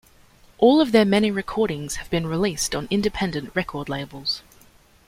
[0.57, 4.41] All of their many recordings have been released on independent record labels.